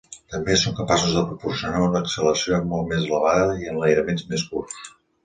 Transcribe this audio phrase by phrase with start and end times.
[0.35, 4.81] També són capaços de proporcionar una acceleració molt més elevada i enlairaments més curts.